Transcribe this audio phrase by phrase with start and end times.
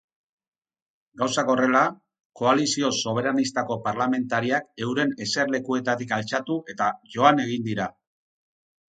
[1.21, 1.81] Gauzak horrela,
[2.39, 7.87] koalizio soberanistako parlamentariak euren eserlekuetatik altxatu eta joan egin dira.